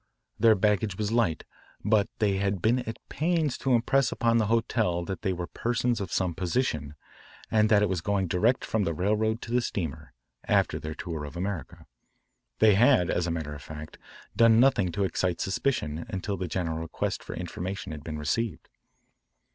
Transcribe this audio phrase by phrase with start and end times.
[0.39, 1.43] Their baggage was light,
[1.85, 6.01] but they had been at pains to impress upon the hotel that they were persons
[6.01, 6.95] of some position
[7.51, 10.13] and that it was going direct from the railroad to the steamer,
[10.45, 11.85] after their tour of America.
[12.57, 13.99] They had, as a matter of fact,
[14.35, 18.69] done nothing to excite suspicion until the general request for information had been received.